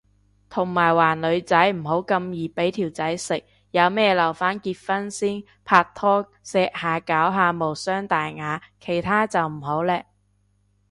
[0.49, 10.05] 同埋話女仔唔好咁易俾條仔食，有咩留返結婚先，拍拖錫下攬下無傷大雅，其他就唔好嘞